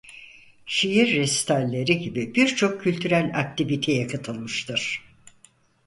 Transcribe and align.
Şiir 0.65 1.15
resitalleri 1.17 1.97
gibi 1.99 2.35
birçok 2.35 2.81
kültürel 2.81 3.31
aktiviteye 3.39 4.07
katılmıştır. 4.07 5.03